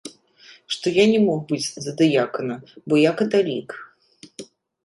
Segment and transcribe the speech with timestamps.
[0.75, 2.55] Што я не мог быць за дыякана,
[2.87, 3.69] бо я каталік.